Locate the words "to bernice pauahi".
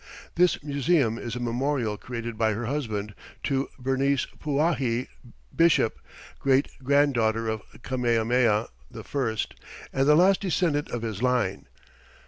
3.43-5.07